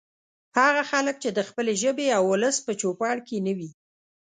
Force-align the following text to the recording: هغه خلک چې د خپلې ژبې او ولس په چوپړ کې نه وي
هغه 0.59 0.81
خلک 0.91 1.15
چې 1.23 1.29
د 1.37 1.39
خپلې 1.49 1.73
ژبې 1.81 2.07
او 2.17 2.23
ولس 2.33 2.57
په 2.65 2.71
چوپړ 2.81 3.15
کې 3.27 3.37
نه 3.45 3.53
وي 3.57 3.69